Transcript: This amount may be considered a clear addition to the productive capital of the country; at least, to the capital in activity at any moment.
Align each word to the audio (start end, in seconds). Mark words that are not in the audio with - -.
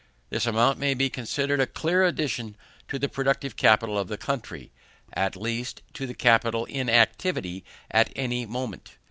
This 0.31 0.47
amount 0.47 0.79
may 0.79 0.95
be 0.95 1.11
considered 1.11 1.59
a 1.59 1.67
clear 1.67 2.03
addition 2.03 2.57
to 2.87 2.97
the 2.97 3.07
productive 3.07 3.55
capital 3.55 3.99
of 3.99 4.07
the 4.07 4.17
country; 4.17 4.71
at 5.13 5.35
least, 5.35 5.83
to 5.93 6.07
the 6.07 6.15
capital 6.15 6.65
in 6.65 6.89
activity 6.89 7.63
at 7.91 8.11
any 8.15 8.47
moment. 8.47 8.93